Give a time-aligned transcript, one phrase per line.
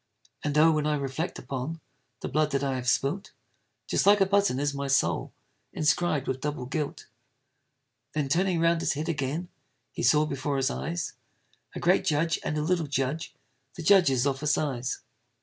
[0.43, 0.71] And, oh!
[0.71, 1.79] when I reflect upon
[2.21, 3.33] The blood that I have spilt,
[3.85, 5.31] Just like a button is my soul,
[5.73, 7.05] Inscrib'd with double guilt!
[8.13, 9.49] Then turning round his head again,
[9.91, 11.13] He saw before his eyes
[11.75, 13.35] A great judge, and a little judge,
[13.75, 15.01] The judges of a size!